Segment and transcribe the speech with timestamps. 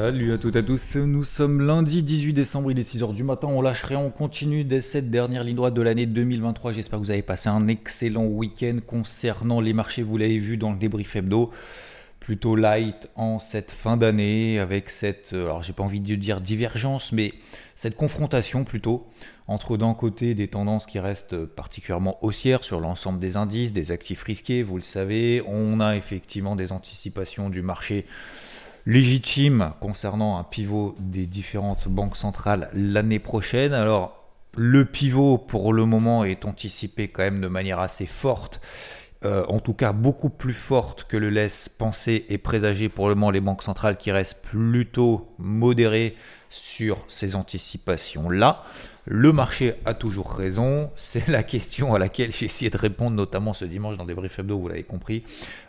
[0.00, 3.24] Salut à toutes et à tous, nous sommes lundi 18 décembre, il est 6h du
[3.24, 6.72] matin, on lâcherait, on continue dès cette dernière ligne droite de l'année 2023.
[6.72, 10.70] J'espère que vous avez passé un excellent week-end concernant les marchés, vous l'avez vu dans
[10.70, 11.50] le débrief hebdo
[12.20, 16.40] plutôt light en cette fin d'année avec cette, euh, alors j'ai pas envie de dire
[16.40, 17.34] divergence, mais
[17.74, 19.04] cette confrontation plutôt
[19.48, 24.22] entre d'un côté des tendances qui restent particulièrement haussières sur l'ensemble des indices, des actifs
[24.22, 28.06] risqués, vous le savez, on a effectivement des anticipations du marché
[28.88, 33.74] légitime concernant un pivot des différentes banques centrales l'année prochaine.
[33.74, 34.14] Alors
[34.56, 38.62] le pivot pour le moment est anticipé quand même de manière assez forte
[39.24, 43.16] euh, en tout cas beaucoup plus forte que le laisse penser et présager pour le
[43.16, 46.14] moment les banques centrales qui restent plutôt modérées
[46.50, 48.64] sur ces anticipations-là.
[49.10, 53.54] Le marché a toujours raison, c'est la question à laquelle j'ai essayé de répondre, notamment
[53.54, 55.24] ce dimanche dans des briefs hebdo, vous l'avez compris.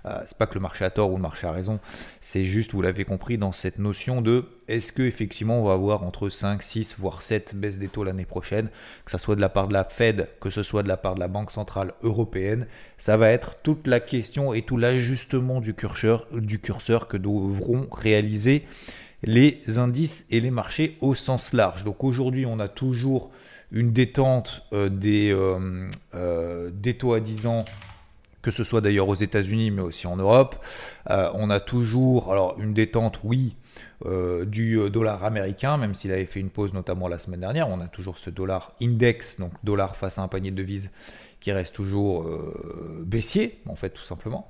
[0.06, 1.80] Euh, c'est pas que le marché a tort ou le marché a raison,
[2.20, 6.04] c'est juste, vous l'avez compris, dans cette notion de est-ce que effectivement on va avoir
[6.04, 8.70] entre 5, 6, voire 7 baisses des taux l'année prochaine,
[9.06, 11.16] que ce soit de la part de la Fed, que ce soit de la part
[11.16, 15.74] de la Banque Centrale Européenne, ça va être toute la question et tout l'ajustement du
[15.74, 18.66] curseur, du curseur que devront réaliser
[19.24, 21.84] les indices et les marchés au sens large.
[21.84, 23.32] Donc aujourd'hui, on a toujours
[23.72, 27.66] une détente euh, des, euh, euh, des, taux à 10 ans,
[28.42, 30.56] que ce soit d'ailleurs aux États-Unis, mais aussi en Europe.
[31.08, 33.56] on a toujours, alors une détente, oui,
[34.46, 37.68] du dollar américain, même s'il avait fait une pause notamment la semaine dernière.
[37.68, 40.90] On a toujours ce dollar index, donc dollar face à un panier de devises
[41.42, 42.26] qui reste toujours
[43.02, 44.50] baissier, en fait, tout simplement.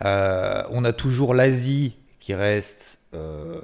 [0.00, 3.60] on a toujours l'Asie qui reste euh,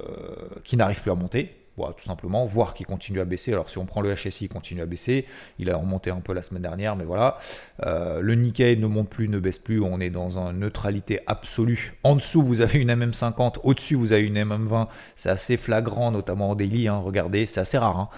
[0.63, 3.51] qui n'arrive plus à monter, tout simplement, voire qui continue à baisser.
[3.51, 5.25] Alors si on prend le HSI, il continue à baisser.
[5.59, 7.37] Il a remonté un peu la semaine dernière, mais voilà.
[7.85, 9.81] Euh, le Nikkei ne monte plus, ne baisse plus.
[9.81, 11.97] On est dans une neutralité absolue.
[12.03, 13.55] En dessous, vous avez une MM50.
[13.63, 14.87] Au-dessus, vous avez une MM20.
[15.15, 16.87] C'est assez flagrant, notamment en daily.
[16.87, 16.97] Hein.
[16.97, 17.99] regardez, c'est assez rare.
[17.99, 18.09] Hein.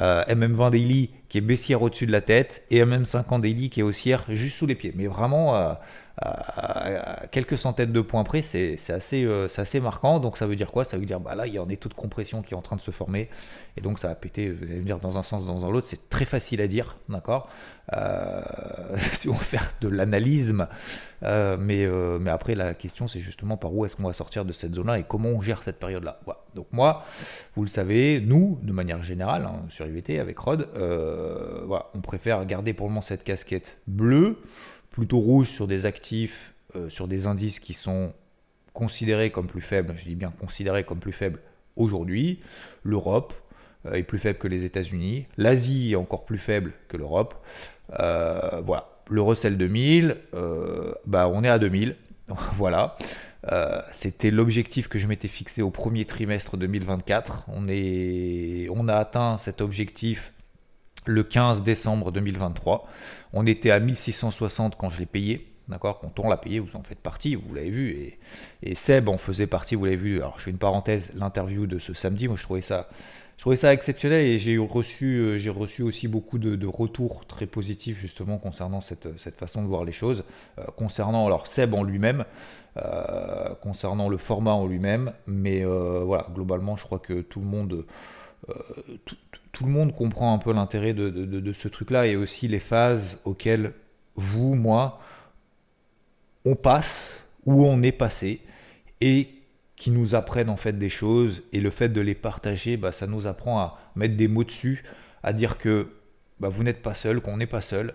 [0.00, 3.82] Euh, MM20 daily qui est baissière au-dessus de la tête et MM50 daily qui est
[3.82, 4.92] haussière juste sous les pieds.
[4.94, 5.76] Mais vraiment
[7.30, 9.48] quelques centaines de points près, c'est assez, euh,
[9.80, 10.20] marquant.
[10.20, 10.84] Donc ça veut dire quoi?
[10.84, 12.80] Ça veut dire bah là, il y a toute compression qui est en train de
[12.80, 13.28] se former.
[13.76, 15.86] Et donc ça va péter, vous allez me dire, dans un sens, dans l'autre.
[15.86, 17.48] C'est très facile à dire, d'accord?
[17.94, 18.42] Euh,
[19.12, 20.54] Si on faire de l'analyse.
[21.22, 24.74] Euh, mais, après, la question, c'est justement par où est-ce qu'on va sortir de cette
[24.74, 26.20] zone-là et comment on gère cette période-là.
[26.54, 27.04] Donc moi,
[27.54, 32.72] vous le savez, nous, de manière générale, hein, sur IVT, avec Rod, on préfère garder
[32.72, 34.38] pour le moment cette casquette bleue
[34.98, 38.12] plutôt rouge sur des actifs, euh, sur des indices qui sont
[38.72, 41.38] considérés comme plus faibles, je dis bien considérés comme plus faibles
[41.76, 42.40] aujourd'hui.
[42.82, 43.32] L'Europe
[43.86, 45.26] euh, est plus faible que les États-Unis.
[45.36, 47.36] L'Asie est encore plus faible que l'Europe.
[48.00, 48.88] Euh, voilà.
[49.08, 50.16] Le Russell 2000,
[51.06, 51.96] bah, on est à 2000.
[52.56, 52.98] voilà.
[53.92, 57.46] C'était l'objectif que je m'étais fixé au premier trimestre 2024.
[57.48, 60.34] On, est, on a atteint cet objectif
[61.08, 62.86] le 15 décembre 2023.
[63.32, 65.50] On était à 1660 quand je l'ai payé.
[65.68, 68.14] D'accord Quand on l'a payé, vous en faites partie, vous l'avez vu.
[68.62, 70.16] Et, Seb en faisait partie, vous l'avez vu.
[70.18, 72.88] Alors, je fais une parenthèse, l'interview de ce samedi, moi, je trouvais ça,
[73.36, 77.98] je trouvais ça exceptionnel et j'ai reçu, euh, reçu aussi beaucoup de, retours très positifs,
[77.98, 80.24] justement, concernant cette, cette façon de voir les choses.
[80.58, 82.24] Euh, concernant, alors, Seb en lui-même,
[82.76, 85.12] euh, concernant le format en lui-même.
[85.26, 87.86] Mais voilà, globalement, je crois que tout le monde.
[89.04, 89.16] Tout,
[89.58, 93.72] tout le monde comprend un peu l'intérêt de, ce truc-là et aussi les phases auxquelles
[94.14, 95.00] vous, moi,
[96.44, 98.40] on passe ou on est passé
[99.00, 99.26] et
[99.74, 103.08] qui nous apprennent en fait des choses et le fait de les partager, bah, ça
[103.08, 104.84] nous apprend à mettre des mots dessus,
[105.24, 105.88] à dire que
[106.38, 107.94] bah, vous n'êtes pas seul, qu'on n'est pas seul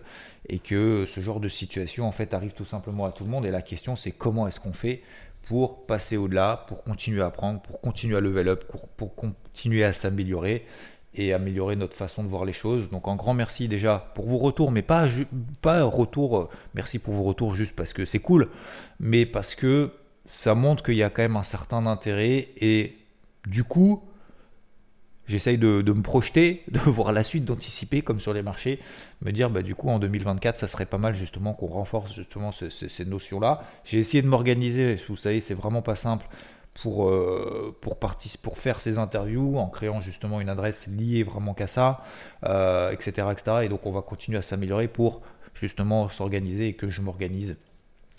[0.49, 3.45] et que ce genre de situation en fait arrive tout simplement à tout le monde.
[3.45, 5.01] Et la question c'est comment est-ce qu'on fait
[5.43, 9.85] pour passer au-delà, pour continuer à apprendre, pour continuer à level up, pour, pour continuer
[9.85, 10.65] à s'améliorer
[11.15, 12.89] et améliorer notre façon de voir les choses.
[12.89, 15.07] Donc un grand merci déjà pour vos retours, mais pas,
[15.61, 18.49] pas retour, euh, merci pour vos retours juste parce que c'est cool,
[18.99, 19.91] mais parce que
[20.25, 22.97] ça montre qu'il y a quand même un certain intérêt et
[23.45, 24.03] du coup,
[25.25, 28.79] J'essaye de, me projeter, de voir la suite, d'anticiper comme sur les marchés,
[29.21, 32.51] me dire bah, du coup en 2024 ça serait pas mal justement qu'on renforce justement
[32.51, 33.63] ces, notions-là.
[33.85, 36.25] J'ai essayé de m'organiser, vous savez c'est vraiment pas simple
[36.73, 37.97] pour, euh, pour,
[38.57, 42.03] faire ces interviews en créant justement une adresse liée vraiment qu'à ça,
[42.45, 43.27] euh, etc.
[43.63, 45.21] Et donc on va continuer à s'améliorer pour
[45.53, 47.55] justement s'organiser et que je m'organise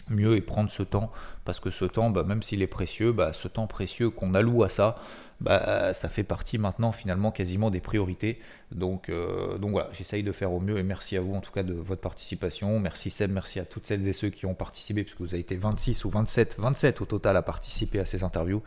[0.08, 1.10] mieux et prendre ce temps
[1.44, 4.62] parce que ce temps, bah, même s'il est précieux, bah, ce temps précieux qu'on alloue
[4.62, 4.96] à ça,
[5.40, 8.40] bah, ça fait partie maintenant finalement quasiment des priorités.
[8.72, 11.52] Donc, euh, donc voilà, j'essaye de faire au mieux et merci à vous en tout
[11.52, 12.78] cas de votre participation.
[12.80, 15.56] Merci Seb, merci à toutes celles et ceux qui ont participé, puisque vous avez été
[15.56, 18.62] 26 ou 27, 27 au total à participer à ces interviews.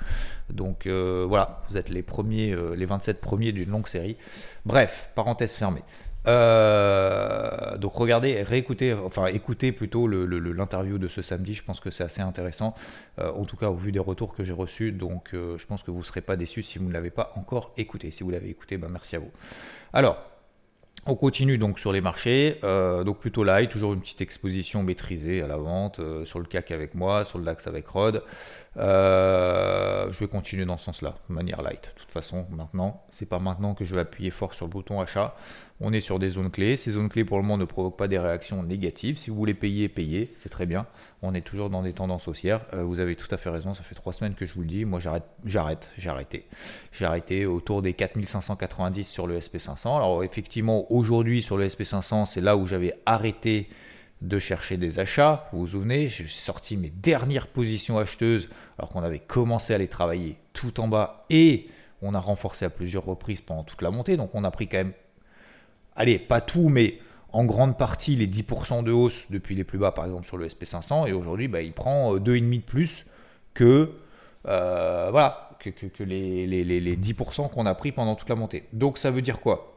[0.50, 4.18] Donc euh, voilà, vous êtes les premiers, euh, les 27 premiers d'une longue série.
[4.66, 5.84] Bref, parenthèse fermée.
[6.28, 12.04] Euh, donc regardez, réécoutez, enfin écoutez plutôt l'interview de ce samedi, je pense que c'est
[12.04, 12.76] assez intéressant,
[13.20, 15.84] euh, en tout cas au vu des retours que j'ai reçus, donc euh, je pense
[15.84, 18.12] que vous ne serez pas déçus si vous ne l'avez pas encore écouté.
[18.12, 19.32] Si vous l'avez écouté, ben, merci à vous.
[19.94, 20.18] Alors,
[21.06, 22.60] on continue donc sur les marchés,
[23.06, 26.96] donc plutôt light, toujours une petite exposition maîtrisée à la vente, sur le CAC avec
[26.96, 28.24] moi, sur le DAX avec Rod.
[28.78, 31.82] Je vais continuer dans ce sens-là, de manière light.
[31.82, 35.00] De toute façon, maintenant, c'est pas maintenant que je vais appuyer fort sur le bouton
[35.00, 35.36] achat.
[35.80, 36.76] On est sur des zones clés.
[36.76, 39.18] Ces zones clés pour le moment ne provoquent pas des réactions négatives.
[39.20, 40.88] Si vous voulez payer, payez, c'est très bien.
[41.22, 42.62] On est toujours dans des tendances haussières.
[42.74, 44.68] Euh, vous avez tout à fait raison, ça fait trois semaines que je vous le
[44.68, 44.86] dis.
[44.86, 46.48] Moi j'arrête, j'arrête, j'ai arrêté.
[46.92, 49.96] J'ai arrêté autour des 4590 sur le SP500.
[49.96, 53.70] Alors effectivement, aujourd'hui sur le SP500, c'est là où j'avais arrêté
[54.22, 55.48] de chercher des achats.
[55.52, 59.88] Vous vous souvenez, j'ai sorti mes dernières positions acheteuses alors qu'on avait commencé à les
[59.88, 61.68] travailler tout en bas et
[62.02, 64.18] on a renforcé à plusieurs reprises pendant toute la montée.
[64.18, 64.94] Donc on a pris quand même
[65.98, 67.00] allez, pas tout, mais
[67.34, 70.48] en grande partie les 10% de hausse depuis les plus bas, par exemple sur le
[70.48, 73.06] SP500, et aujourd'hui, bah, il prend 2,5 euh, de plus
[73.54, 73.92] que,
[74.48, 75.12] euh,
[75.60, 78.64] que, les, 10% qu'on a pris pendant toute la montée.
[78.72, 79.77] Donc ça veut dire quoi?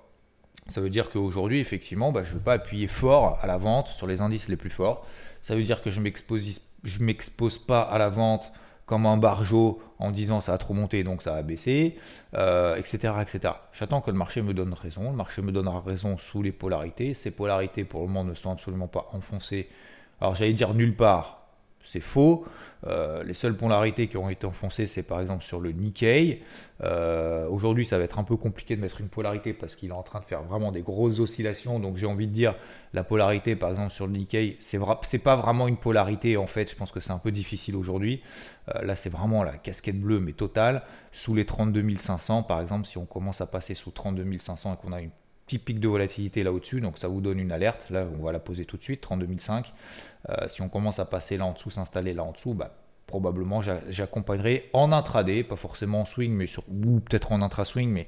[0.69, 3.89] Ça veut dire qu'aujourd'hui, effectivement, bah, je ne vais pas appuyer fort à la vente
[3.89, 5.05] sur les indices les plus forts.
[5.43, 8.53] Ça veut dire que je ne m'expose pas à la vente
[8.87, 11.97] comme un barjot en disant ça a trop monté donc ça a baissé,
[12.33, 13.55] etc., etc.
[13.73, 15.11] J'attends que le marché me donne raison.
[15.11, 17.15] Le marché me donnera raison sous les polarités.
[17.15, 19.69] Ces polarités pour le moment ne sont absolument pas enfoncées.
[20.21, 21.40] Alors j'allais dire nulle part,
[21.85, 22.45] c'est faux.
[22.87, 26.43] Euh, les seules polarités qui ont été enfoncées, c'est par exemple sur le Nikkei.
[26.83, 29.95] Euh, aujourd'hui, ça va être un peu compliqué de mettre une polarité parce qu'il est
[29.95, 31.79] en train de faire vraiment des grosses oscillations.
[31.79, 32.55] Donc j'ai envie de dire,
[32.95, 36.71] la polarité par exemple sur le Nikkei, c'est pas vraiment une polarité en fait.
[36.71, 38.23] Je pense que c'est un peu difficile aujourd'hui.
[38.75, 40.83] Euh, là, c'est vraiment la casquette bleue, mais totale.
[41.13, 44.77] Sous les 32 500, par exemple, si on commence à passer sous 32 500 et
[44.77, 45.11] qu'on a une
[45.51, 47.91] petite pic de volatilité là au-dessus, donc ça vous donne une alerte.
[47.91, 49.73] Là, on va la poser tout de suite, 32 500.
[50.29, 52.73] Euh, si on commence à passer là en dessous, s'installer là en dessous, bah,
[53.07, 58.07] probablement j'accompagnerai en intraday, pas forcément en swing, mais sur, ou peut-être en intra-swing, mais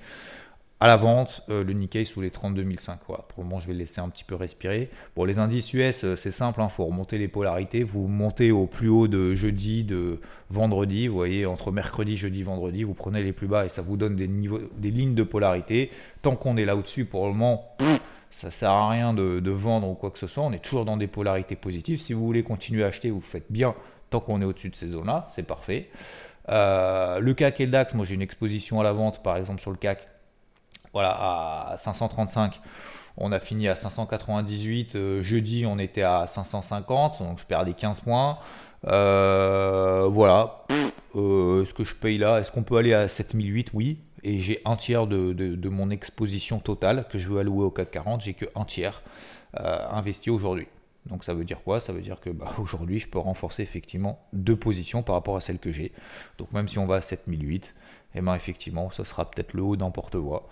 [0.82, 2.98] à la vente, euh, le Nikkei sous les 32 500.
[3.06, 3.22] Voilà.
[3.28, 4.90] Pour le moment, je vais le laisser un petit peu respirer.
[5.14, 7.84] Bon, les indices US, euh, c'est simple, il hein, faut remonter les polarités.
[7.84, 10.18] Vous montez au plus haut de jeudi, de
[10.50, 11.06] vendredi.
[11.06, 14.16] Vous voyez, entre mercredi, jeudi, vendredi, vous prenez les plus bas et ça vous donne
[14.16, 15.92] des, niveaux, des lignes de polarité.
[16.20, 17.76] Tant qu'on est là au-dessus, pour le moment,
[18.32, 20.42] ça sert à rien de, vendre ou quoi que ce soit.
[20.42, 22.00] On est toujours dans des polarités positives.
[22.00, 23.76] Si vous voulez continuer à acheter, vous faites bien
[24.10, 25.90] tant qu'on est au-dessus de ces zones-là, c'est parfait.
[26.48, 29.60] Euh, le CAC et le DAX, moi j'ai une exposition à la vente par exemple
[29.60, 30.08] sur le CAC,
[30.92, 31.10] voilà
[31.72, 32.60] à 535.
[33.16, 34.94] On a fini à 598.
[34.94, 38.38] Euh, jeudi, on était à 550, donc je perds des 15 points.
[38.86, 40.64] Euh, voilà.
[41.14, 42.38] Est-ce que je paye là?
[42.40, 47.06] Est-ce qu'on peut aller à 7008 Oui et j'ai un tiers de, mon exposition totale
[47.10, 49.02] que je veux allouer au CAC 40, j'ai que un tiers
[49.58, 50.68] euh, investi aujourd'hui.
[51.06, 51.80] Donc ça veut dire quoi?
[51.80, 55.40] Ça veut dire que bah, aujourd'hui je peux renforcer effectivement deux positions par rapport à
[55.40, 55.90] celles que j'ai.
[56.38, 57.74] Donc même si on va à 7008,
[58.14, 60.46] et eh ben effectivement ce sera peut-être le haut d'un porte-voix.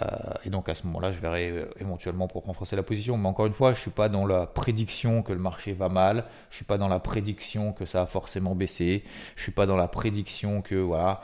[0.00, 0.06] Euh,
[0.46, 3.18] et donc à ce moment-là je verrai euh, éventuellement pour renforcer la position.
[3.18, 5.90] Mais encore une fois je ne suis pas dans la prédiction que le marché va
[5.90, 9.04] mal, je ne suis pas dans la prédiction que ça va forcément baisser,
[9.36, 11.20] je ne suis pas dans la prédiction que voilà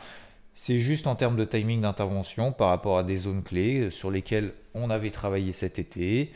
[0.55, 4.11] c'est juste en termes de timing d'intervention par rapport à des zones clés euh, sur
[4.11, 6.33] lesquelles on avait travaillé cet été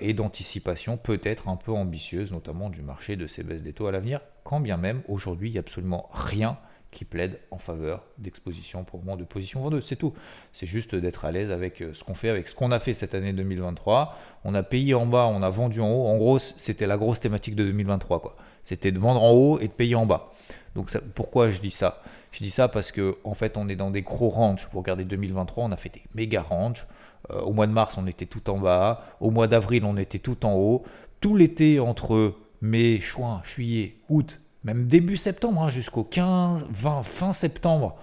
[0.00, 3.92] et d'anticipation peut-être un peu ambitieuse, notamment du marché de ces baisses des taux à
[3.92, 6.58] l'avenir, quand bien même aujourd'hui il n'y a absolument rien
[6.90, 9.86] qui plaide en faveur d'exposition pour moment de position vendeuse.
[9.86, 10.12] C'est tout.
[10.52, 12.94] C'est juste d'être à l'aise avec euh, ce qu'on fait, avec ce qu'on a fait
[12.94, 14.16] cette année 2023.
[14.44, 16.06] On a payé en bas, on a vendu en haut.
[16.06, 18.20] En gros, c'était la grosse thématique de 2023.
[18.20, 18.36] Quoi.
[18.64, 20.32] C'était de vendre en haut et de payer en bas.
[20.74, 22.02] Donc pourquoi je dis ça?
[22.32, 24.68] Je dis ça parce que en fait, on est dans des gros ranges.
[24.72, 26.86] Vous regardez 2023, on a fait des méga ranges.
[27.30, 29.04] Euh, au mois de mars, on était tout en bas.
[29.20, 30.84] Au mois d'avril, on était tout en haut.
[31.20, 37.32] Tout l'été, entre mai, juin, juillet, août, même début septembre, hein, jusqu'au 15, 20, fin
[37.32, 37.96] septembre,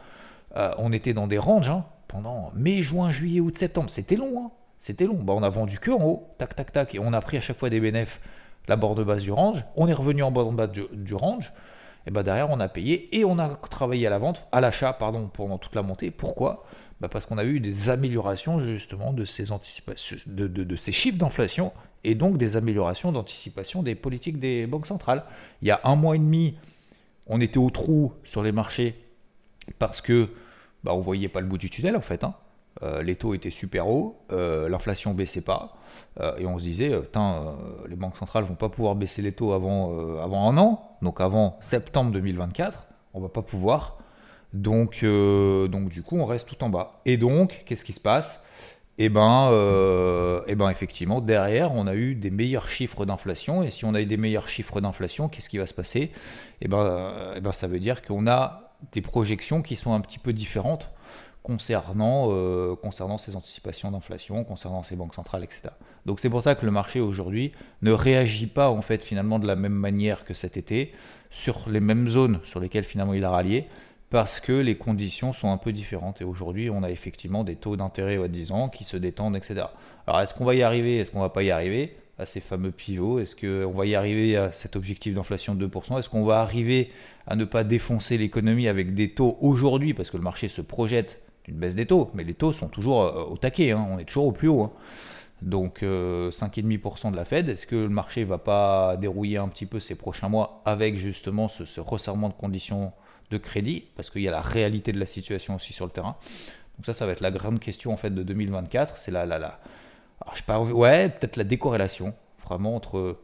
[0.56, 1.70] euh, on était dans des ranges.
[1.70, 1.86] Hein.
[2.08, 3.90] pendant mai, juin, juillet, août, septembre.
[3.90, 4.52] C'était long, hein.
[4.80, 5.20] C'était long.
[5.22, 7.42] Bah, on a vendu que en haut, tac, tac, tac, et on a pris à
[7.42, 8.20] chaque fois des bénéfices,
[8.68, 9.66] la de base du range.
[9.76, 11.54] On est revenu en de base du, range.
[12.06, 14.94] Et bah derrière, on a payé et on a travaillé à la vente, à l'achat,
[14.94, 16.12] pardon, pendant toute la montée.
[16.12, 16.66] Pourquoi?
[17.02, 19.46] Bah Parce qu'on a eu des améliorations justement de ces,
[20.26, 21.74] de ces chiffres d'inflation
[22.08, 25.26] et donc des améliorations d'anticipation des politiques des banques centrales.
[25.62, 26.56] Il y a un mois et demi,
[27.28, 28.96] on était au trou sur les marchés
[29.78, 30.30] parce que
[30.86, 32.24] bah, on voyait pas le bout du tunnel en fait.
[32.24, 32.34] Hein.
[32.82, 35.76] Euh, les taux étaient super hauts, euh, l'inflation baissait pas,
[36.22, 36.92] euh, et on se disait,
[37.90, 41.58] les banques centrales vont pas pouvoir baisser les taux avant, avant un an, donc avant
[41.60, 43.98] septembre 2024, on va pas pouvoir.
[44.54, 47.02] Donc, donc du coup, on reste tout en bas.
[47.06, 48.44] Et donc, qu'est-ce qui se passe?
[49.00, 49.52] Et eh ben,
[50.48, 53.62] et eh ben effectivement, derrière, on a eu des meilleurs chiffres d'inflation.
[53.62, 56.00] Et si on a eu des meilleurs chiffres d'inflation, qu'est-ce qui va se passer?
[56.00, 56.12] Et
[56.62, 60.18] eh ben, et ben, ça veut dire qu'on a des projections qui sont un petit
[60.18, 60.90] peu différentes
[61.48, 65.70] concernant, euh, concernant ces anticipations d'inflation, concernant ces banques centrales, etc.
[66.06, 69.48] Donc c'est pour ça que le marché aujourd'hui ne réagit pas en fait finalement de
[69.48, 70.94] la même manière que cet été
[71.32, 73.68] sur les mêmes zones sur lesquelles finalement il a rallié
[74.10, 77.76] parce que les conditions sont un peu différentes et aujourd'hui on a effectivement des taux
[77.76, 79.66] d'intérêt à 10 ans qui se détendent, etc.
[80.06, 81.96] Alors est-ce qu'on va y arriver, est-ce qu'on va pas y arriver?
[82.20, 86.00] À ces fameux pivots Est-ce qu'on va y arriver à cet objectif d'inflation de 2%
[86.00, 86.92] Est-ce qu'on va arriver
[87.28, 91.22] à ne pas défoncer l'économie avec des taux aujourd'hui, parce que le marché se projette
[91.46, 93.88] d'une baisse des taux, mais les taux sont toujours euh, au taquet, hein.
[93.92, 94.64] on est toujours au plus haut.
[94.64, 94.72] Hein.
[95.42, 99.68] Donc 5,5% euh, de la Fed, est-ce que le marché va pas dérouiller un petit
[99.68, 102.92] peu ces prochains mois avec justement ce, resserrement de conditions
[103.32, 106.16] de crédit, parce qu'il y a la réalité de la situation aussi sur le terrain.
[106.78, 109.40] Donc ça, ça va être la grande question en fait de 2024, c'est la, la,
[109.40, 109.60] la,
[110.34, 113.18] je sais ouais, peut-être la décorrélation vraiment entre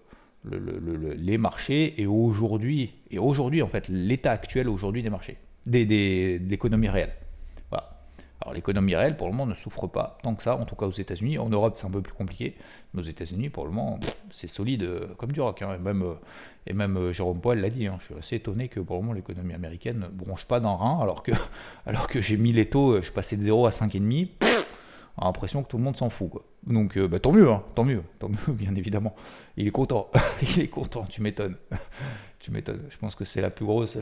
[0.46, 6.40] les marchés et aujourd'hui, et aujourd'hui en fait, l'état actuel aujourd'hui des marchés, des, des,
[6.40, 7.14] l'économie réelle.
[8.44, 10.86] Alors l'économie réelle pour le moment ne souffre pas tant que ça, en tout cas
[10.86, 11.38] aux États-Unis.
[11.38, 12.58] En Europe c'est un peu plus compliqué,
[12.94, 15.62] mais aux États-Unis pour le moment c'est solide euh, comme du rock.
[15.62, 15.76] Hein.
[15.76, 16.16] Et même, euh,
[16.68, 17.96] et même euh, Jérôme Poel l'a dit, hein.
[18.02, 21.00] je suis assez étonné que pour le moment l'économie américaine ne bronche pas d'un rein,
[21.02, 21.32] alors que,
[21.86, 24.28] alors que j'ai mis les taux, je suis passé de 0 à 5,5
[25.16, 26.32] a l'impression que tout le monde s'en fout.
[26.66, 29.16] Donc bah, tant mieux, hein, tant mieux, tant mieux, bien évidemment.
[29.56, 30.10] Il est content,
[30.42, 31.56] il est content, tu m'étonnes.
[32.40, 32.84] tu m'étonnes.
[32.90, 33.96] Je pense que c'est la plus grosse,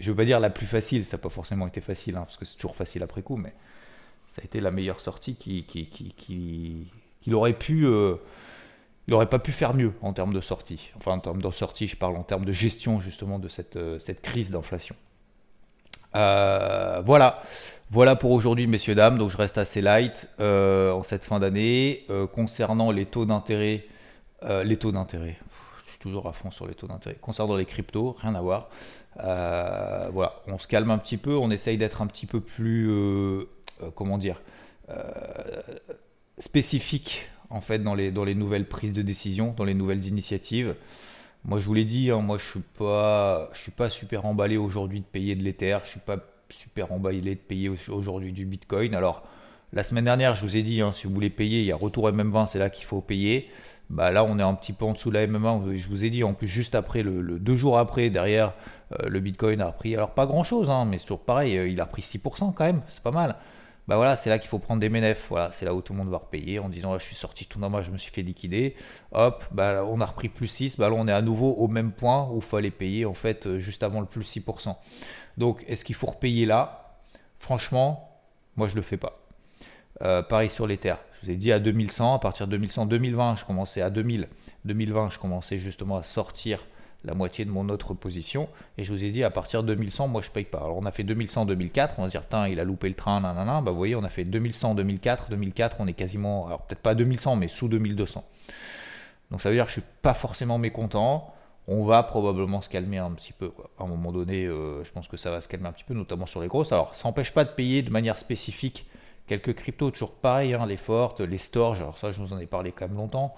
[0.00, 2.36] je veux pas dire la plus facile, ça n'a pas forcément été facile, hein, parce
[2.36, 3.54] que c'est toujours facile après coup, mais
[4.28, 6.14] ça a été la meilleure sortie qui, qui, qui,
[7.20, 7.86] qui, aurait pu...
[7.86, 8.16] Euh,
[9.06, 10.90] il n'aurait pas pu faire mieux en termes de sortie.
[10.96, 13.98] Enfin, en termes de sortie, je parle en termes de gestion justement de cette, euh,
[13.98, 14.96] cette crise d'inflation.
[16.12, 17.42] voilà.
[17.90, 19.16] Voilà pour aujourd'hui, messieurs, dames.
[19.16, 22.04] Donc, je reste assez light euh, en cette fin d'année.
[22.10, 23.86] Euh, concernant les taux d'intérêt,
[24.42, 25.38] euh, les taux d'intérêt,
[25.98, 27.16] toujours à fond sur les taux d'intérêt.
[27.20, 28.68] Concernant les cryptos, rien à voir.
[29.16, 32.90] voilà, on se calme un petit peu, on essaye d'être un petit peu plus,
[33.94, 34.40] comment dire,
[36.38, 40.74] spécifique en fait dans les, dans les nouvelles prises de décision, dans les nouvelles initiatives.
[41.44, 44.56] Moi, je vous l'ai dit, hein, moi, je suis pas, je suis pas super emballé
[44.56, 45.78] aujourd'hui de payer de l'Ether.
[45.84, 46.18] Je suis pas
[46.50, 48.94] super emballé de payer aujourd'hui du Bitcoin.
[48.94, 49.22] Alors,
[49.72, 51.76] la semaine dernière, je vous ai dit, hein, si vous voulez payer, il y a
[51.76, 53.48] retour MM20, c'est là qu'il faut payer.
[53.90, 55.76] Bah là, on est un petit peu en dessous de la MM20.
[55.76, 58.52] Je vous ai dit, en plus, juste après, le, deux jours après, derrière,
[58.92, 61.68] euh, le Bitcoin a repris, alors pas grand chose, hein, mais c'est toujours pareil, euh,
[61.68, 63.36] il a pris 6% quand même, c'est pas mal.
[63.86, 65.26] Bah voilà, c'est là qu'il faut prendre des ménefs.
[65.30, 67.58] Voilà, c'est là où tout le monde va repayer en disant je suis sorti tout
[67.58, 68.76] normal, je me suis fait liquider.
[69.12, 70.76] Hop, bah on a repris plus 6.
[70.76, 73.46] Bah là on est à nouveau au même point où il fallait payer en fait
[73.46, 74.76] euh, juste avant le plus 6%.
[75.38, 76.98] Donc, est-ce qu'il faut repayer là?
[77.38, 78.20] Franchement,
[78.56, 79.20] moi, je le fais pas.
[80.00, 80.98] Pareil sur les terres.
[81.20, 84.28] Je vous ai dit à 2100, à partir de 2100, 2020, je commençais à 2000.
[84.64, 86.64] 2020, je commençais justement à sortir
[87.04, 88.48] la moitié de mon autre position.
[88.76, 90.58] Et je vous ai dit, à partir de 2100, moi, je paye pas.
[90.58, 91.94] Alors, on a fait 2100, 2004.
[91.98, 93.60] On va se dire, putain, il a loupé le train, nanana.
[93.60, 95.30] Bah, vous voyez, on a fait 2100, 2004.
[95.30, 98.24] 2004, on est quasiment, alors peut-être pas 2100, mais sous 2200.
[99.30, 101.34] Donc, ça veut dire que je suis pas forcément mécontent
[101.70, 103.52] on va probablement se calmer un petit peu.
[103.78, 105.92] À un moment donné, euh, je pense que ça va se calmer un petit peu,
[105.92, 106.72] notamment sur les grosses.
[106.72, 108.86] Alors, ça n'empêche pas de payer de manière spécifique
[109.28, 112.46] quelques cryptos, toujours pareil, hein, les fortes, les storage, alors ça, je vous en ai
[112.46, 113.34] parlé quand même longtemps.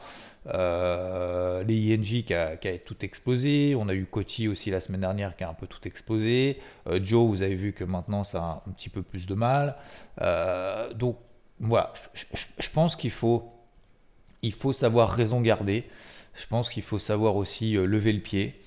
[0.46, 3.74] Euh, les ING qui a, tout explosé.
[3.78, 6.58] On a eu Coty aussi la semaine dernière qui a un peu tout explosé.
[6.86, 9.76] Euh, Joe, vous avez vu que maintenant ça a un petit peu plus de mal.
[10.94, 11.18] donc
[11.60, 13.52] voilà, je, pense qu'il faut,
[14.40, 15.84] il faut savoir raison garder.
[16.34, 18.58] Je pense qu'il faut savoir aussi euh, lever le pied.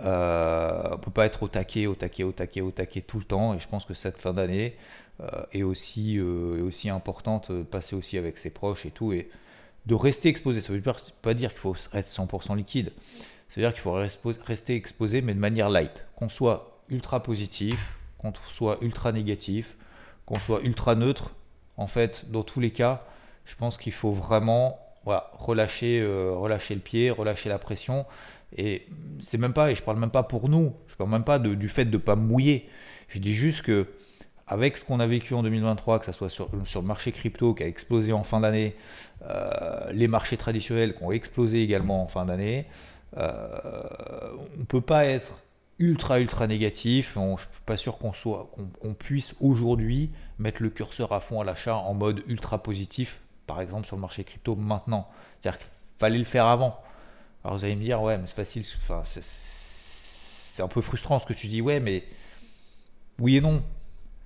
[0.00, 3.24] Euh, on peut pas être au taquet, au taquet, au taquet, au taquet tout le
[3.24, 3.54] temps.
[3.54, 5.03] Et je pense que cette fin d'année euh,
[5.52, 9.12] est, aussi, aussi importante, de passer aussi avec ses proches et tout.
[9.12, 9.28] Et
[9.86, 10.60] de rester exposé.
[10.60, 10.92] Ça ne veut
[11.22, 12.92] pas dire qu'il faut être 100% liquide.
[13.48, 16.06] Ça veut dire qu'il faut rester exposé, mais de manière light.
[16.16, 19.76] Qu'on soit ultra positif, qu'on soit ultra négatif,
[20.26, 21.30] qu'on soit ultra neutre.
[21.76, 23.00] En fait, dans tous les cas,
[23.44, 28.06] je pense qu'il faut vraiment relâcher, euh, relâcher le pied, relâcher la pression.
[28.56, 28.86] Et
[29.20, 31.68] c'est même pas, et je parle même pas pour nous, je parle même pas du
[31.68, 32.68] fait de ne pas mouiller.
[33.08, 33.88] Je dis juste que
[34.46, 37.62] avec ce qu'on a vécu en 2023, que ce soit sur, le marché crypto qui
[37.62, 38.76] a explosé en fin d'année,
[39.22, 42.66] euh, les marchés traditionnels qui ont explosé également en fin d'année,
[43.16, 43.48] euh,
[44.56, 45.38] on ne peut pas être
[45.78, 47.14] ultra ultra négatif.
[47.14, 51.40] je ne suis pas sûr qu'on soit qu'on puisse aujourd'hui mettre le curseur à fond
[51.40, 55.08] à l'achat en mode ultra positif, par exemple sur le marché crypto maintenant.
[55.40, 56.80] C'est-à-dire qu'il fallait le faire avant.
[57.44, 61.26] Alors vous allez me dire ouais mais c'est facile, enfin, c'est un peu frustrant ce
[61.26, 62.04] que tu dis ouais mais
[63.18, 63.62] oui et non.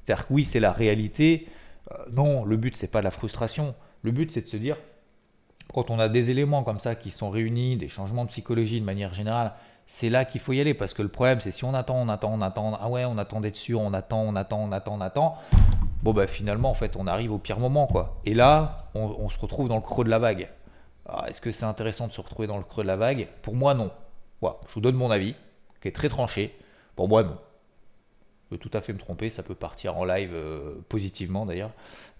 [0.09, 1.49] C'est-à-dire que oui c'est la réalité.
[1.93, 3.75] Euh, non le but c'est pas la frustration.
[4.03, 4.79] Le but c'est de se dire
[5.75, 8.87] quand on a des éléments comme ça qui sont réunis, des changements de psychologie de
[8.87, 9.53] manière générale,
[9.87, 10.73] c'est là qu'il faut y aller.
[10.73, 13.19] Parce que le problème, c'est si on attend, on attend, on attend, ah ouais, on
[13.19, 15.37] attend d'être sûr, on attend, on attend, on attend, on attend.
[16.03, 18.19] Bon, bah finalement, en fait, on arrive au pire moment, quoi.
[18.25, 20.49] Et là, on, se retrouve dans le creux de la vague.
[21.27, 23.29] Est-ce que c'est intéressant de se retrouver dans le creux de la vague?
[23.43, 23.91] Pour moi, non.
[24.41, 25.35] Voilà, je vous donne mon avis,
[25.83, 26.57] qui est très tranché.
[26.97, 27.37] Pour moi, non
[28.57, 31.73] tout à fait me tromper, ça peut partir en live euh, positivement d'ailleurs,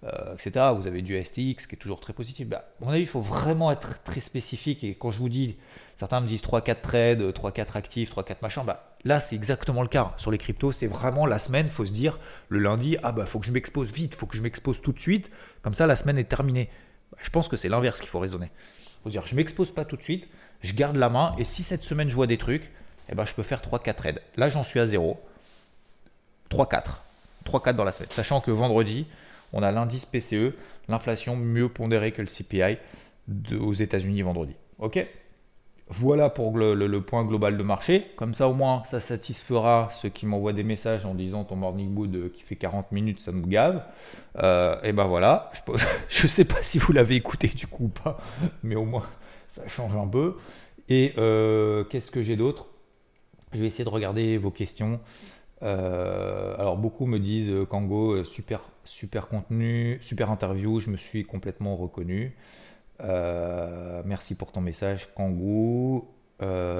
[0.03, 0.67] euh, etc.
[0.77, 2.47] Vous avez du STX qui est toujours très positif.
[2.47, 4.83] Bah, à mon avis, il faut vraiment être très spécifique.
[4.83, 5.57] Et quand je vous dis,
[5.97, 10.13] certains me disent 3-4 trades, 3-4 actifs, 3-4 machins, bah, là c'est exactement le cas.
[10.17, 12.19] Sur les cryptos, c'est vraiment la semaine, il faut se dire,
[12.49, 14.99] le lundi, ah bah faut que je m'expose vite, faut que je m'expose tout de
[14.99, 15.31] suite,
[15.63, 16.69] comme ça la semaine est terminée.
[17.11, 18.51] Bah, je pense que c'est l'inverse qu'il faut raisonner.
[18.99, 20.27] Il faut dire, je m'expose pas tout de suite,
[20.61, 22.69] je garde la main, et si cette semaine je vois des trucs,
[23.11, 24.21] eh ben, je peux faire 3-4 trades.
[24.37, 25.19] Là j'en suis à 0
[26.59, 26.83] 3-4.
[27.45, 28.09] 3-4 dans la semaine.
[28.11, 29.07] Sachant que vendredi,
[29.53, 30.53] on a l'indice PCE,
[30.87, 32.77] l'inflation mieux pondérée que le CPI
[33.59, 34.55] aux États-Unis vendredi.
[34.79, 35.05] Ok?
[35.91, 38.11] Voilà pour le, point global de marché.
[38.15, 41.89] Comme ça, au moins, ça satisfera ceux qui m'envoient des messages en disant ton morning
[41.89, 43.83] mood euh, qui fait 40 minutes, ça me gave.
[44.37, 45.51] Euh, et ben voilà.
[46.09, 48.19] Je ne sais pas si vous l'avez écouté du coup ou pas,
[48.61, 49.05] mais au moins,
[49.47, 50.37] ça change un peu.
[50.89, 52.67] Et euh, qu'est-ce que j'ai d'autre?
[53.53, 54.99] Je vais essayer de regarder vos questions.
[55.61, 60.97] Euh, alors beaucoup me disent euh, Kango, euh, super, super contenu, super interview, je me
[60.97, 62.35] suis complètement reconnu.
[64.05, 66.07] merci pour ton message, Kangoo.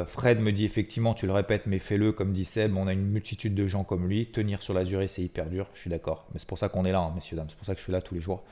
[0.07, 3.05] Fred me dit effectivement, tu le répètes, mais fais-le comme dit Seb, on a une
[3.05, 6.27] multitude de gens comme lui, tenir sur la durée c'est hyper dur, je suis d'accord.
[6.33, 7.83] Mais c'est pour ça qu'on est là, hein, messieurs, dames, c'est pour ça que je
[7.83, 8.43] suis là tous les jours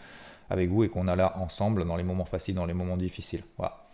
[0.50, 3.44] avec vous et qu'on est là ensemble dans les moments faciles, dans les moments difficiles.
[3.58, 3.88] Voilà.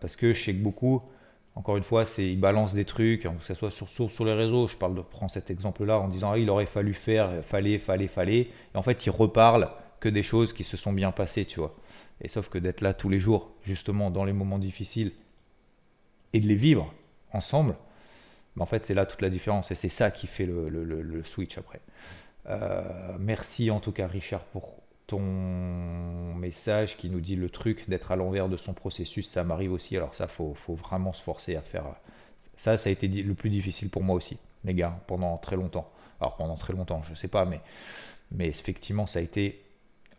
[0.00, 1.02] parce que je sais que beaucoup,
[1.54, 4.66] encore une fois, c'est ils balancent des trucs, que ce soit sur, sur, les réseaux.
[4.66, 8.08] Je parle de, prends cet exemple-là en disant ah, il aurait fallu faire, fallait, fallait,
[8.08, 8.40] fallait.
[8.40, 11.74] Et en fait, ils reparlent que des choses qui se sont bien passées, tu vois.
[12.22, 15.12] Et sauf que d'être là tous les jours, justement, dans les moments difficiles,
[16.32, 16.92] et de les vivre
[17.32, 17.76] ensemble,
[18.56, 19.70] ben, en fait, c'est là toute la différence.
[19.70, 21.80] Et c'est ça qui fait le, le, switch après.
[22.48, 22.82] Euh,
[23.18, 24.81] merci en tout cas, Richard, pour
[25.12, 29.70] ton message qui nous dit le truc d'être à l'envers de son processus, ça m'arrive
[29.70, 29.94] aussi.
[29.94, 31.84] Alors ça, faut, vraiment se forcer à faire.
[32.56, 35.92] Ça, ça a été le plus difficile pour moi aussi, les gars, pendant très longtemps.
[36.18, 37.60] Alors pendant très longtemps, je sais pas, mais,
[38.30, 39.62] mais effectivement, ça a été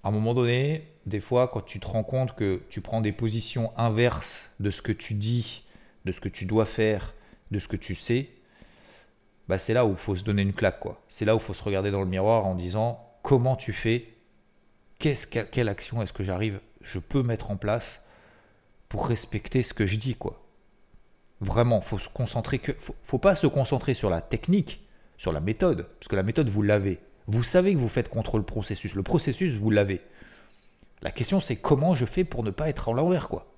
[0.03, 3.13] à un moment donné, des fois, quand tu te rends compte que tu prends des
[3.13, 5.63] positions inverses de ce que tu dis,
[6.05, 7.15] de ce que tu dois faire,
[7.49, 8.29] de ce que tu sais,
[9.47, 10.79] bah c'est là où il faut se donner une claque.
[10.79, 11.01] quoi.
[11.09, 14.12] C'est là où il faut se regarder dans le miroir en disant comment tu fais
[15.51, 18.01] quelle action est-ce que j'arrive, je peux mettre en place
[18.89, 20.41] pour respecter ce que je dis, quoi.
[21.41, 22.61] Vraiment, faut se concentrer
[23.03, 24.87] faut, pas se concentrer sur la technique,
[25.17, 26.99] sur la méthode, parce que la méthode vous l'avez.
[27.27, 28.95] Vous savez que vous faites contre le processus.
[28.95, 30.01] Le processus vous l'avez.
[31.01, 33.53] La question c'est comment je fais pour ne pas être en l'envers, quoi.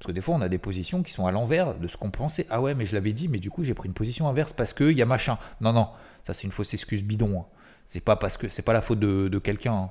[0.00, 2.10] Parce que des fois, on a des positions qui sont à l'envers de ce qu'on
[2.10, 2.46] pensait.
[2.48, 4.72] Ah ouais, mais je l'avais dit, mais du coup, j'ai pris une position inverse parce
[4.72, 5.36] qu'il y a machin.
[5.60, 5.88] Non, non,
[6.26, 7.40] ça c'est une fausse excuse bidon.
[7.40, 7.44] Hein.
[7.86, 9.74] C'est pas parce que c'est pas la faute de, quelqu'un.
[9.74, 9.90] Hein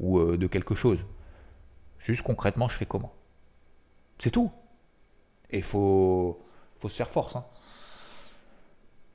[0.00, 0.98] ou euh, de quelque chose.
[1.98, 3.12] Juste concrètement, je fais comment?
[4.18, 4.50] C'est tout.
[5.50, 6.40] Et faut,
[6.78, 7.36] faut se faire force.
[7.36, 7.44] Hein.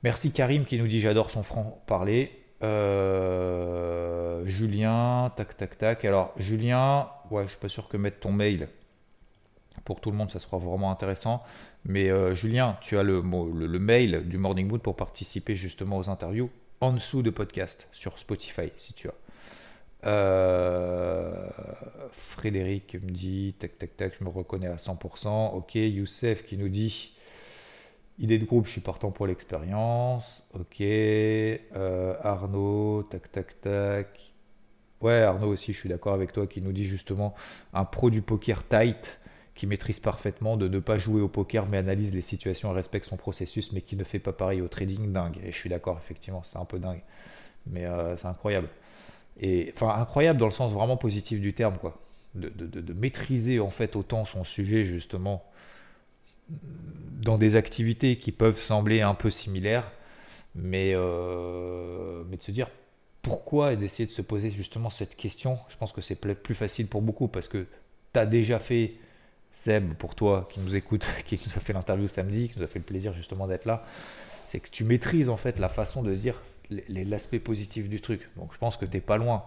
[0.02, 2.30] Merci Karim qui nous dit j'adore son franc-parler.
[2.62, 6.04] Euh, Julien, tac tac tac.
[6.04, 8.68] Alors Julien, ouais, je suis pas sûr que mettre ton mail
[9.84, 11.42] pour tout le monde, ça sera vraiment intéressant.
[11.84, 16.50] Mais euh, Julien, tu as le, mail du Morning Mood pour participer justement aux interviews
[16.80, 19.23] en dessous de podcast sur Spotify si tu as.
[20.06, 21.48] Euh,
[22.12, 25.54] Frédéric me dit tac tac tac, je me reconnais à 100%.
[25.54, 27.14] Ok, Youssef qui nous dit
[28.18, 30.42] idée de groupe, je suis partant pour l'expérience.
[30.54, 34.32] Ok, euh, Arnaud, tac tac tac.
[35.00, 37.34] Ouais, Arnaud aussi, je suis d'accord avec toi qui nous dit justement
[37.72, 39.20] un pro du poker tight
[39.54, 43.06] qui maîtrise parfaitement de ne pas jouer au poker mais analyse les situations et respecte
[43.06, 45.38] son processus mais qui ne fait pas pareil au trading dingue.
[45.44, 47.02] Et je suis d'accord, effectivement, c'est un peu dingue.
[47.66, 48.68] Mais euh, c'est incroyable.
[49.40, 52.00] Et enfin, incroyable dans le sens vraiment positif du terme, quoi.
[52.34, 55.44] De, de maîtriser en fait autant son sujet, justement,
[56.48, 59.90] dans des activités qui peuvent sembler un peu similaires,
[60.54, 62.68] mais, euh, mais de se dire
[63.22, 65.58] pourquoi et d'essayer de se poser justement cette question.
[65.68, 67.66] Je pense que c'est plus facile pour beaucoup parce que
[68.12, 68.94] tu as déjà fait,
[69.54, 72.68] Seb, pour toi qui nous écoute, qui nous a fait l'interview samedi, qui nous a
[72.68, 73.86] fait le plaisir justement d'être là,
[74.46, 76.42] c'est que tu maîtrises en fait la façon de dire
[76.88, 78.28] l'aspect positif du truc.
[78.36, 79.44] Donc je pense que tu n'es pas loin.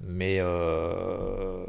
[0.00, 1.64] Mais, euh,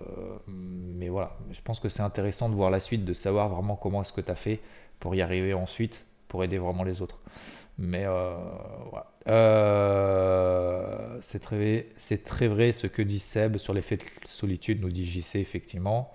[0.47, 4.03] mais voilà, je pense que c'est intéressant de voir la suite, de savoir vraiment comment
[4.03, 4.59] est-ce que tu as fait
[4.99, 7.19] pour y arriver ensuite, pour aider vraiment les autres.
[7.79, 8.35] Mais euh,
[8.91, 9.07] voilà.
[9.29, 11.87] Euh, c'est très,
[12.25, 16.11] très vrai ce que dit Seb sur l'effet de solitude, nous dit JC effectivement.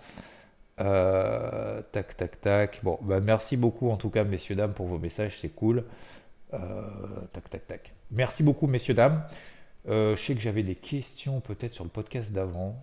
[0.80, 2.80] Euh, tac, tac, tac.
[2.82, 5.84] Bon, bah, merci beaucoup en tout cas, messieurs, dames, pour vos messages, c'est cool.
[6.50, 7.94] tac, tac, tac.
[8.14, 9.22] Merci beaucoup, messieurs, dames.
[9.87, 12.83] je sais que j'avais des questions peut-être sur le podcast d'avant.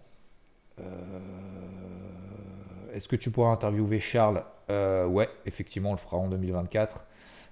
[2.93, 4.43] Est-ce que tu pourras interviewer Charles?
[4.69, 7.05] Ouais, effectivement, on le fera en 2024.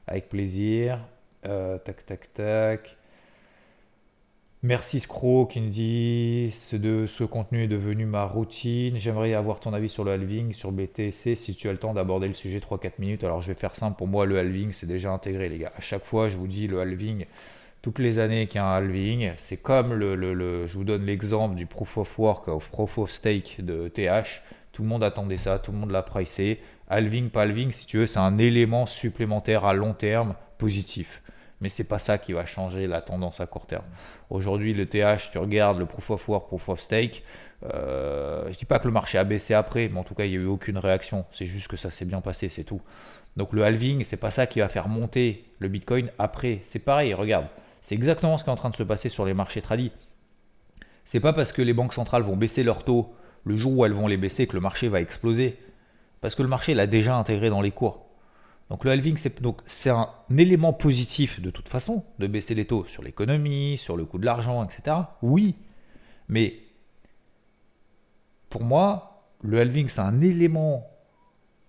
[0.07, 0.99] Avec plaisir.
[1.45, 2.97] Euh, tac, tac, tac.
[4.61, 8.97] Merci Scro qui me dit ce, ce contenu est devenu ma routine.
[8.97, 12.27] J'aimerais avoir ton avis sur le halving, sur BTC, si tu as le temps d'aborder
[12.27, 13.23] le sujet 3-4 minutes.
[13.23, 15.71] Alors je vais faire simple, pour moi le halving c'est déjà intégré les gars.
[15.77, 17.25] À chaque fois je vous dis le halving,
[17.81, 21.55] toutes les années qu'il y a un halving, c'est comme le, je vous donne l'exemple
[21.55, 24.41] du proof of work ou proof of stake de TH.
[24.71, 26.59] Tout le monde attendait ça, tout le monde l'a pricé.
[26.89, 31.21] Halving, pas halving, si tu veux, c'est un élément supplémentaire à long terme positif
[31.61, 33.85] mais c'est pas ça qui va changer la tendance à court terme.
[34.29, 37.23] Aujourd'hui, le TH, tu regardes le proof of work, proof of stake.
[37.73, 40.31] Euh, je dis pas que le marché a baissé après, mais en tout cas, il
[40.31, 41.25] n'y a eu aucune réaction.
[41.31, 42.81] C'est juste que ça s'est bien passé, c'est tout.
[43.35, 46.59] Donc le halving, c'est pas ça qui va faire monter le Bitcoin après.
[46.63, 47.47] C'est pareil, regarde,
[47.89, 49.91] c'est exactement ce qui est en train de se passer sur les marchés tradis.
[51.05, 53.93] C'est pas parce que les banques centrales vont baisser leurs taux le jour où elles
[53.93, 55.57] vont les baisser que le marché va exploser.
[56.21, 58.05] Parce que le marché l'a déjà intégré dans les cours.
[58.69, 59.17] Donc le halving,
[59.65, 64.05] c'est un élément positif de toute façon de baisser les taux sur l'économie, sur le
[64.05, 64.95] coût de l'argent, etc.
[65.23, 65.55] Oui,
[66.27, 66.59] mais
[68.51, 70.87] pour moi, le halving, c'est un élément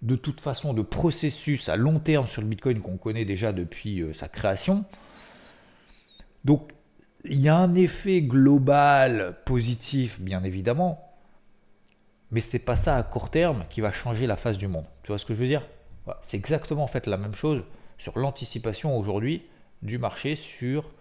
[0.02, 4.02] de toute façon de processus à long terme sur le Bitcoin qu'on connaît déjà depuis
[4.02, 4.84] euh, sa création.
[6.44, 6.70] Donc
[7.24, 11.10] il y a un effet global positif, bien évidemment,
[12.30, 14.84] mais c'est pas ça à court terme qui va changer la face du monde.
[15.02, 15.66] Tu vois ce que je veux dire?
[16.22, 17.62] C'est exactement en fait la même chose
[17.98, 19.42] sur l'anticipation aujourd'hui
[19.82, 20.92] du marché sur.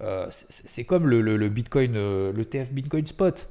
[0.00, 3.48] Euh, c'est comme le, Bitcoin, euh, le TF Bitcoin Spot.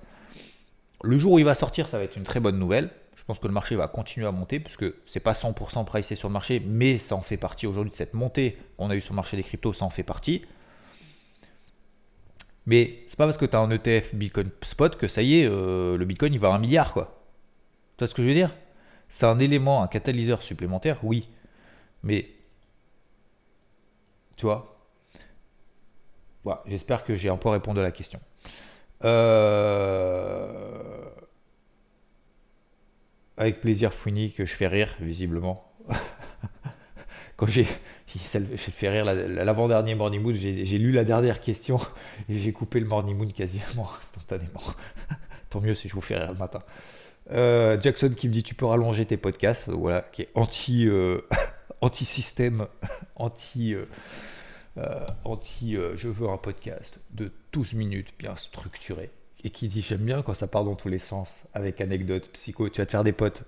[1.03, 2.89] Le jour où il va sortir, ça va être une très bonne nouvelle.
[3.15, 6.15] Je pense que le marché va continuer à monter parce que c'est pas 100% pricé
[6.15, 9.01] sur le marché, mais ça en fait partie aujourd'hui de cette montée qu'on a eu
[9.01, 10.43] sur le marché des cryptos, ça en fait partie.
[12.67, 15.45] Mais c'est pas parce que tu as un ETF Bitcoin Spot que ça y est,
[15.45, 17.23] euh, le Bitcoin il va à un milliard quoi.
[17.97, 18.53] Tu vois ce que je veux dire?
[19.09, 21.29] C'est un élément, un catalyseur supplémentaire, oui.
[22.03, 22.29] Mais,
[24.35, 24.77] tu vois,
[26.65, 28.19] j'espère que j'ai un peu répondu à la question.
[29.03, 31.09] Euh,
[33.37, 35.71] avec plaisir, Fouini, que je fais rire, visiblement.
[37.37, 37.67] Quand j'ai
[38.15, 41.77] fait rire l'avant-dernier Morning Moon, j'ai lu la dernière question
[42.29, 44.61] et j'ai coupé le Morning Moon quasiment instantanément.
[45.51, 46.63] Tant mieux si je vous fais rire le matin.
[47.31, 51.19] Euh, Jackson qui me dit tu peux rallonger tes podcasts, voilà, qui est anti euh,
[51.81, 52.67] anti système,
[53.15, 59.11] anti euh, anti je veux un podcast de 12 minutes bien structuré
[59.43, 62.69] et qui dit j'aime bien quand ça part dans tous les sens avec anecdotes psycho,
[62.69, 63.43] tu vas te faire des potes.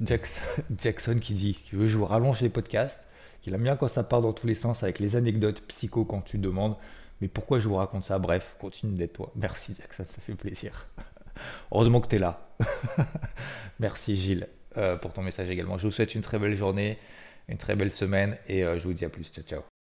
[0.00, 3.00] Jackson, qui dit tu veux je vous rallonge les podcasts,
[3.42, 6.20] qu'il aime bien quand ça part dans tous les sens avec les anecdotes psycho quand
[6.20, 6.76] tu demandes
[7.20, 8.18] mais pourquoi je vous raconte ça?
[8.18, 9.32] Bref, continue d'être toi.
[9.34, 10.86] Merci Jackson, ça fait plaisir.
[11.72, 12.48] Heureusement que tu es là.
[13.80, 15.78] Merci Gilles euh, pour ton message également.
[15.78, 16.98] Je vous souhaite une très belle journée,
[17.48, 19.30] une très belle semaine et euh, je vous dis à plus.
[19.32, 19.68] Ciao, ciao.